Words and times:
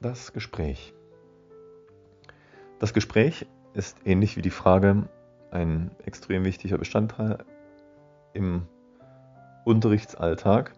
Das 0.00 0.32
Gespräch. 0.32 0.94
Das 2.78 2.94
Gespräch 2.94 3.46
ist 3.74 3.98
ähnlich 4.06 4.38
wie 4.38 4.42
die 4.42 4.48
Frage 4.48 5.10
ein 5.50 5.90
extrem 6.06 6.44
wichtiger 6.44 6.78
Bestandteil 6.78 7.44
im 8.32 8.66
Unterrichtsalltag. 9.66 10.72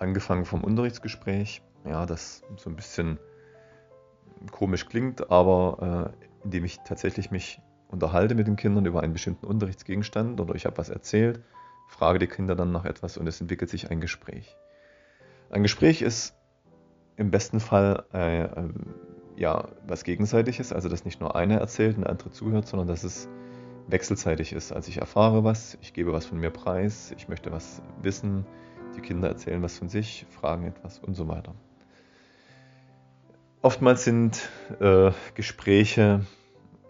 Angefangen 0.00 0.44
vom 0.44 0.64
Unterrichtsgespräch, 0.64 1.62
ja, 1.84 2.04
das 2.04 2.42
so 2.56 2.68
ein 2.68 2.74
bisschen 2.74 3.20
komisch 4.50 4.88
klingt, 4.88 5.30
aber 5.30 6.12
äh, 6.18 6.44
indem 6.44 6.64
ich 6.64 6.80
tatsächlich 6.80 7.30
mich 7.30 7.60
unterhalte 7.86 8.34
mit 8.34 8.48
den 8.48 8.56
Kindern 8.56 8.86
über 8.86 9.04
einen 9.04 9.12
bestimmten 9.12 9.46
Unterrichtsgegenstand 9.46 10.40
oder 10.40 10.56
ich 10.56 10.66
habe 10.66 10.78
was 10.78 10.88
erzählt, 10.88 11.44
frage 11.86 12.18
die 12.18 12.26
Kinder 12.26 12.56
dann 12.56 12.72
nach 12.72 12.84
etwas 12.84 13.18
und 13.18 13.28
es 13.28 13.40
entwickelt 13.40 13.70
sich 13.70 13.90
ein 13.90 14.00
Gespräch. 14.00 14.56
Ein 15.48 15.62
Gespräch 15.62 16.02
ist 16.02 16.37
im 17.18 17.30
besten 17.30 17.60
Fall 17.60 18.04
äh, 18.14 18.44
äh, 18.44 18.68
ja, 19.36 19.68
was 19.86 20.04
Gegenseitiges, 20.04 20.72
also 20.72 20.88
dass 20.88 21.04
nicht 21.04 21.20
nur 21.20 21.36
einer 21.36 21.58
erzählt 21.58 21.96
und 21.96 22.02
der 22.02 22.10
andere 22.10 22.30
zuhört, 22.30 22.66
sondern 22.66 22.88
dass 22.88 23.04
es 23.04 23.28
wechselseitig 23.88 24.52
ist. 24.52 24.72
Also 24.72 24.88
ich 24.88 24.98
erfahre 24.98 25.44
was, 25.44 25.76
ich 25.80 25.92
gebe 25.92 26.12
was 26.12 26.26
von 26.26 26.38
mir 26.38 26.50
preis, 26.50 27.12
ich 27.16 27.28
möchte 27.28 27.52
was 27.52 27.82
wissen, 28.02 28.46
die 28.96 29.00
Kinder 29.00 29.28
erzählen 29.28 29.62
was 29.62 29.78
von 29.78 29.88
sich, 29.88 30.26
fragen 30.30 30.64
etwas 30.64 30.98
und 30.98 31.14
so 31.14 31.28
weiter. 31.28 31.54
Oftmals 33.62 34.04
sind 34.04 34.48
äh, 34.80 35.10
Gespräche 35.34 36.24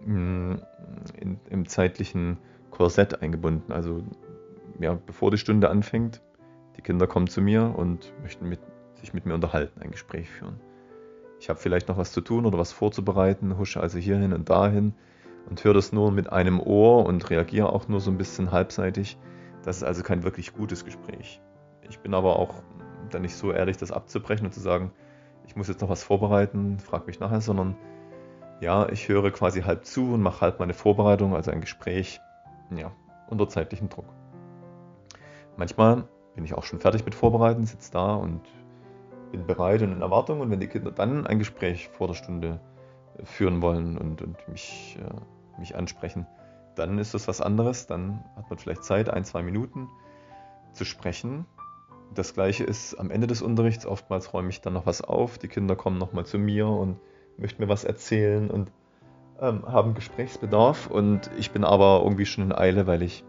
mh, 0.05 0.07
hm, 0.07 0.63
in, 1.19 1.41
im 1.49 1.67
zeitlichen 1.67 2.37
Korsett 2.71 3.23
eingebunden. 3.23 3.73
Also 3.73 4.03
ja, 4.79 4.99
bevor 5.07 5.31
die 5.31 5.39
Stunde 5.39 5.71
anfängt, 5.71 6.21
die 6.77 6.83
Kinder 6.83 7.07
kommen 7.07 7.29
zu 7.29 7.41
mir 7.41 7.75
und 7.77 8.13
möchten 8.23 8.49
mit 8.49 8.61
sich 9.01 9.15
mit 9.15 9.27
mir 9.27 9.35
unterhalten, 9.35 9.81
ein 9.81 9.91
Gespräch 9.91 10.29
führen. 10.29 10.61
Ich 11.41 11.49
habe 11.49 11.59
vielleicht 11.59 11.89
noch 11.89 11.97
was 11.97 12.13
zu 12.13 12.21
tun 12.21 12.47
oder 12.47 12.59
was 12.59 12.73
vorzubereiten, 12.73 13.59
husche 13.59 13.81
also 13.81 13.99
hierhin 13.99 14.33
und 14.33 14.51
dahin 14.51 14.95
und 15.49 15.63
höre 15.65 15.75
das 15.75 15.93
nur 15.93 16.11
mit 16.11 16.33
einem 16.33 16.61
Ohr 16.61 17.07
und 17.07 17.31
reagiere 17.31 17.73
auch 17.73 17.89
nur 17.89 18.01
so 18.01 18.11
ein 18.11 18.19
bisschen 18.19 18.51
halbseitig. 18.51 19.19
Das 19.63 19.79
ist 19.79 19.83
also 19.85 20.03
kein 20.03 20.25
wirklich 20.25 20.53
gutes 20.53 20.85
Gespräch. 20.85 21.41
Ich 21.89 22.01
bin 22.01 22.15
aber 22.15 22.39
auch 22.39 22.63
dann 23.11 23.23
nicht 23.23 23.37
so 23.37 23.53
ehrlich, 23.53 23.77
das 23.77 23.93
abzubrechen 23.93 24.47
und 24.47 24.53
zu 24.53 24.61
sagen, 24.61 24.93
ich 25.47 25.57
muss 25.57 25.69
jetzt 25.69 25.81
noch 25.81 25.89
was 25.89 26.05
vorbereiten, 26.05 26.79
frag 26.79 27.07
mich 27.07 27.21
nachher, 27.21 27.41
sondern 27.41 27.77
ja, 28.61 28.89
ich 28.89 29.09
höre 29.09 29.31
quasi 29.31 29.63
halb 29.63 29.87
zu 29.87 30.13
und 30.15 30.23
mache 30.23 30.43
halb 30.43 30.59
meine 30.59 30.75
Vorbereitung, 30.75 31.35
also 31.35 31.51
ein 31.51 31.61
Gespräch, 31.61 32.21
ja, 32.75 32.93
unter 33.29 33.49
zeitlichem 33.49 33.89
Druck. 33.89 34.07
Manchmal 35.57 36.09
bin 36.35 36.45
ich 36.45 36.55
auch 36.55 36.65
schon 36.65 36.81
fertig 36.81 37.05
mit 37.05 37.15
Vorbereiten, 37.15 37.65
sitze 37.65 37.93
da 37.93 38.15
und 38.15 38.43
bin 39.31 39.47
bereit 39.47 39.83
und 39.83 39.93
in 39.93 40.03
Erwartung. 40.03 40.41
Und 40.41 40.51
wenn 40.51 40.61
die 40.61 40.69
Kinder 40.69 40.91
dann 40.91 41.27
ein 41.27 41.39
Gespräch 41.39 41.89
vor 41.89 42.07
der 42.09 42.15
Stunde 42.15 42.61
führen 43.25 43.63
wollen 43.63 43.99
und, 43.99 44.23
und 44.23 44.49
mich, 44.49 44.99
äh, 45.01 45.61
mich 45.61 45.77
ansprechen, 45.77 46.27
dann 46.75 46.99
ist 46.99 47.15
das 47.15 47.29
was 47.29 47.41
anderes. 47.41 47.87
Dann 47.87 48.25
hat 48.37 48.49
man 48.49 48.59
vielleicht 48.59 48.85
Zeit, 48.85 49.11
ein, 49.11 49.25
zwei 49.25 49.43
Minuten 49.43 49.89
zu 50.73 50.85
sprechen. 50.85 51.47
Das 52.15 52.35
gleiche 52.35 52.65
ist 52.65 52.95
am 52.95 53.11
Ende 53.11 53.27
des 53.27 53.43
Unterrichts. 53.43 53.85
Oftmals 53.87 54.33
räume 54.33 54.49
ich 54.49 54.61
dann 54.61 54.73
noch 54.73 54.87
was 54.87 55.03
auf. 55.03 55.39
Die 55.39 55.49
Kinder 55.49 55.77
kommen 55.77 55.99
nochmal 55.99 56.25
zu 56.25 56.39
mir 56.39 56.69
und 56.69 56.99
möchten 57.37 57.63
mir 57.63 57.69
was 57.69 57.85
erzählen 57.85 58.51
und 58.51 58.73
ähm, 59.41 59.67
haben 59.67 59.95
Gesprächsbedarf. 59.95 60.89
Und 60.89 61.31
ich 61.39 61.51
bin 61.51 61.65
aber 61.65 62.01
irgendwie 62.03 62.27
schon 62.27 62.45
in 62.45 62.53
Eile, 62.53 62.87
weil 62.87 63.03
ich 63.03 63.25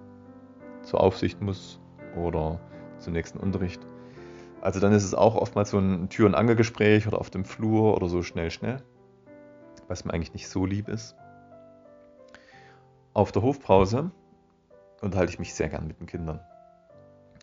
zur 0.84 1.01
Aufsicht 1.01 1.41
muss 1.41 1.79
oder 2.16 2.59
zum 3.00 3.13
nächsten 3.13 3.40
Unterricht. 3.40 3.85
Also 4.62 4.80
dann 4.80 4.92
ist 4.92 5.03
es 5.03 5.14
auch 5.14 5.36
oftmals 5.36 5.70
so 5.70 5.80
ein 5.80 6.09
Tür- 6.09 6.25
und 6.25 6.36
Angelgespräch 6.36 7.08
oder 7.08 7.20
auf 7.20 7.30
dem 7.30 7.46
Flur 7.46 7.96
oder 7.96 8.09
so 8.09 8.24
schnell, 8.24 8.52
schnell, 8.52 8.84
was 9.88 10.06
mir 10.06 10.14
eigentlich 10.14 10.34
nicht 10.34 10.50
so 10.50 10.66
lieb 10.66 10.90
ist. 10.90 11.16
Auf 13.14 13.31
der 13.31 13.42
Hofpause 13.42 14.12
unterhalte 15.02 15.31
ich 15.31 15.40
mich 15.40 15.53
sehr 15.53 15.69
gern 15.69 15.88
mit 15.88 16.00
den 16.00 16.08
Kindern. 16.08 16.40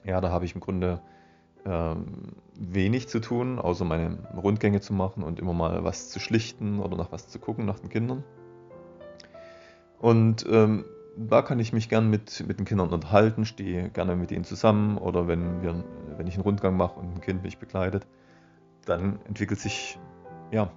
Ja, 0.05 0.21
da 0.21 0.31
habe 0.31 0.45
ich 0.45 0.55
im 0.55 0.61
Grunde 0.61 1.01
ähm, 1.65 2.37
wenig 2.55 3.09
zu 3.09 3.21
tun, 3.21 3.59
außer 3.59 3.85
meine 3.85 4.19
Rundgänge 4.37 4.81
zu 4.81 4.93
machen 4.93 5.23
und 5.23 5.41
immer 5.41 5.53
mal 5.53 5.85
was 5.85 6.11
zu 6.11 6.21
schlichten 6.21 6.81
oder 6.81 6.97
nach 6.97 7.13
was 7.13 7.29
zu 7.29 7.39
gucken 7.39 7.65
nach 7.65 7.79
den 7.79 7.89
Kindern. 7.89 8.23
Und 9.99 10.47
ähm, 10.49 10.85
da 11.17 11.43
kann 11.43 11.59
ich 11.59 11.73
mich 11.73 11.89
gern 11.89 12.09
mit, 12.11 12.45
mit 12.47 12.59
den 12.59 12.67
Kindern 12.67 12.91
unterhalten, 12.91 13.47
stehe 13.47 13.89
gerne 13.89 14.17
mit 14.17 14.31
ihnen 14.31 14.45
zusammen 14.45 14.99
oder 14.99 15.27
wenn, 15.27 15.63
wir, 15.63 15.83
wenn 16.17 16.27
ich 16.27 16.35
einen 16.35 16.45
Rundgang 16.45 16.77
mache 16.77 16.99
und 16.99 17.15
ein 17.15 17.21
Kind 17.21 17.43
mich 17.43 17.59
begleitet, 17.59 18.07
dann 18.85 19.19
entwickelt 19.27 19.61
sich 19.61 19.99
ja, 20.51 20.71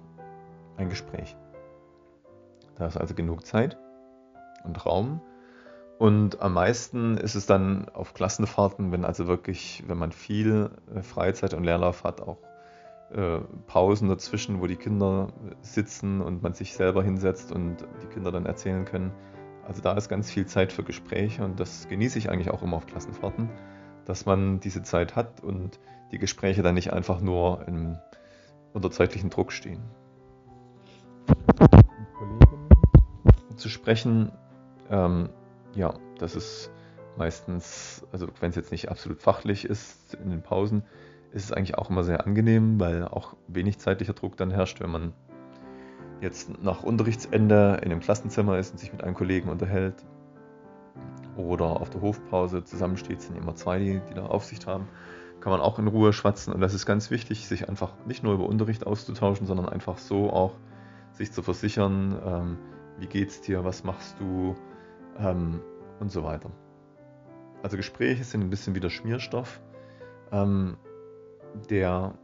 ein 0.76 0.88
Gespräch. 0.88 1.36
Da 2.76 2.86
ist 2.86 2.96
also 2.96 3.14
genug 3.14 3.46
Zeit 3.46 3.78
und 4.64 4.84
Raum. 4.84 5.20
Und 5.98 6.40
am 6.40 6.54
meisten 6.54 7.18
ist 7.18 7.34
es 7.34 7.44
dann 7.44 7.88
auf 7.90 8.14
Klassenfahrten, 8.14 8.90
wenn 8.90 9.04
also 9.04 9.26
wirklich, 9.26 9.84
wenn 9.86 9.98
man 9.98 10.12
viel 10.12 10.70
äh, 10.94 11.02
Freizeit 11.02 11.52
und 11.52 11.64
Leerlauf 11.64 12.04
hat, 12.04 12.22
auch 12.22 12.38
äh, 13.12 13.40
Pausen 13.66 14.08
dazwischen, 14.08 14.62
wo 14.62 14.66
die 14.66 14.76
Kinder 14.76 15.28
sitzen 15.60 16.22
und 16.22 16.42
man 16.42 16.54
sich 16.54 16.72
selber 16.72 17.02
hinsetzt 17.02 17.52
und 17.52 17.86
die 18.02 18.06
Kinder 18.06 18.32
dann 18.32 18.46
erzählen 18.46 18.86
können, 18.86 19.12
also 19.66 19.82
da 19.82 19.92
ist 19.92 20.08
ganz 20.08 20.30
viel 20.30 20.46
Zeit 20.46 20.72
für 20.72 20.84
Gespräche 20.84 21.44
und 21.44 21.60
das 21.60 21.86
genieße 21.88 22.18
ich 22.18 22.30
eigentlich 22.30 22.50
auch 22.50 22.62
immer 22.62 22.78
auf 22.78 22.86
Klassenfahrten, 22.86 23.50
dass 24.10 24.26
man 24.26 24.58
diese 24.58 24.82
Zeit 24.82 25.14
hat 25.14 25.40
und 25.40 25.78
die 26.10 26.18
Gespräche 26.18 26.62
dann 26.62 26.74
nicht 26.74 26.92
einfach 26.92 27.20
nur 27.20 27.64
im, 27.68 27.96
unter 28.72 28.90
zeitlichen 28.90 29.30
Druck 29.30 29.52
stehen. 29.52 29.80
Zu 33.54 33.68
sprechen, 33.68 34.32
ähm, 34.90 35.28
ja, 35.76 35.94
das 36.18 36.34
ist 36.34 36.72
meistens, 37.16 38.04
also 38.10 38.26
wenn 38.40 38.50
es 38.50 38.56
jetzt 38.56 38.72
nicht 38.72 38.90
absolut 38.90 39.22
fachlich 39.22 39.64
ist 39.64 40.14
in 40.14 40.30
den 40.30 40.42
Pausen, 40.42 40.82
ist 41.30 41.44
es 41.44 41.52
eigentlich 41.52 41.78
auch 41.78 41.88
immer 41.88 42.02
sehr 42.02 42.26
angenehm, 42.26 42.80
weil 42.80 43.06
auch 43.06 43.36
wenig 43.46 43.78
zeitlicher 43.78 44.14
Druck 44.14 44.36
dann 44.36 44.50
herrscht, 44.50 44.80
wenn 44.80 44.90
man 44.90 45.12
jetzt 46.20 46.60
nach 46.60 46.82
Unterrichtsende 46.82 47.78
in 47.80 47.92
einem 47.92 48.00
Klassenzimmer 48.00 48.58
ist 48.58 48.72
und 48.72 48.78
sich 48.78 48.92
mit 48.92 49.04
einem 49.04 49.14
Kollegen 49.14 49.48
unterhält 49.48 50.04
oder 51.36 51.80
auf 51.80 51.90
der 51.90 52.00
Hofpause 52.00 52.64
zusammensteht, 52.64 53.22
sind 53.22 53.36
immer 53.36 53.54
zwei, 53.54 53.78
die, 53.78 54.00
die 54.08 54.14
da 54.14 54.26
Aufsicht 54.26 54.66
haben, 54.66 54.88
kann 55.40 55.52
man 55.52 55.60
auch 55.60 55.78
in 55.78 55.86
Ruhe 55.86 56.12
schwatzen. 56.12 56.52
Und 56.52 56.60
das 56.60 56.74
ist 56.74 56.86
ganz 56.86 57.10
wichtig, 57.10 57.46
sich 57.46 57.68
einfach 57.68 57.92
nicht 58.06 58.22
nur 58.22 58.34
über 58.34 58.46
Unterricht 58.46 58.86
auszutauschen, 58.86 59.46
sondern 59.46 59.68
einfach 59.68 59.98
so 59.98 60.30
auch 60.30 60.52
sich 61.12 61.32
zu 61.32 61.42
versichern, 61.42 62.20
ähm, 62.24 62.58
wie 62.98 63.06
geht's 63.06 63.40
dir, 63.40 63.64
was 63.64 63.84
machst 63.84 64.16
du 64.20 64.54
ähm, 65.18 65.60
und 65.98 66.10
so 66.10 66.22
weiter. 66.24 66.50
Also 67.62 67.76
Gespräche 67.76 68.24
sind 68.24 68.42
ein 68.42 68.50
bisschen 68.50 68.74
wie 68.74 68.80
der 68.80 68.90
Schmierstoff, 68.90 69.60
ähm, 70.32 70.76
der 71.68 72.14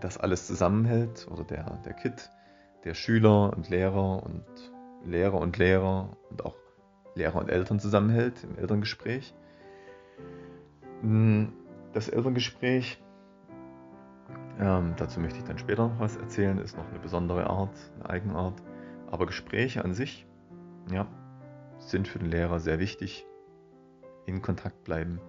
das 0.00 0.18
alles 0.18 0.46
zusammenhält 0.46 1.26
oder 1.30 1.44
der, 1.44 1.78
der 1.84 1.92
Kit, 1.94 2.30
der 2.84 2.94
Schüler 2.94 3.52
und 3.56 3.68
Lehrer 3.68 4.22
und 4.22 4.44
Lehrer 5.04 5.38
und 5.38 5.58
Lehrer 5.58 6.16
Lehrer 7.20 7.38
und 7.38 7.50
Eltern 7.50 7.78
zusammenhält 7.78 8.44
im 8.44 8.58
Elterngespräch. 8.58 9.34
Hm, 11.02 11.52
das 11.92 12.08
Elterngespräch, 12.08 13.02
ähm, 14.58 14.94
dazu 14.96 15.20
möchte 15.20 15.38
ich 15.38 15.44
dann 15.44 15.58
später 15.58 15.88
noch 15.88 16.00
was 16.00 16.16
erzählen, 16.16 16.58
ist 16.58 16.76
noch 16.76 16.88
eine 16.88 16.98
besondere 16.98 17.48
Art, 17.48 17.74
eine 17.96 18.10
Eigenart. 18.10 18.62
Aber 19.10 19.26
Gespräche 19.26 19.84
an 19.84 19.92
sich, 19.92 20.26
ja, 20.90 21.06
sind 21.78 22.08
für 22.08 22.18
den 22.18 22.30
Lehrer 22.30 22.58
sehr 22.58 22.78
wichtig. 22.78 23.26
In 24.26 24.40
Kontakt 24.40 24.84
bleiben 24.84 25.20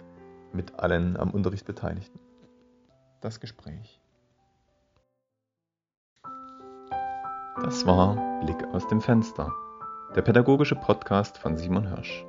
mit 0.52 0.78
allen 0.78 1.16
am 1.16 1.30
Unterricht 1.30 1.66
Beteiligten. 1.66 2.18
Das 3.20 3.40
Gespräch. 3.40 4.00
Das 7.62 7.86
war 7.86 8.40
Blick 8.40 8.64
aus 8.72 8.86
dem 8.88 9.00
Fenster, 9.00 9.52
der 10.14 10.22
pädagogische 10.22 10.76
Podcast 10.76 11.38
von 11.38 11.56
Simon 11.56 11.88
Hirsch. 11.88 12.26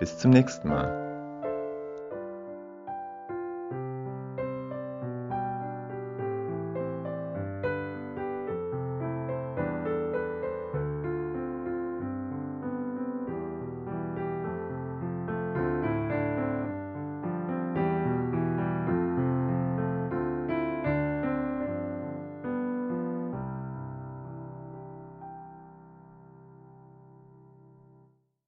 Bis 0.00 0.18
zum 0.18 0.32
nächsten 0.32 0.68
Mal. 0.68 1.15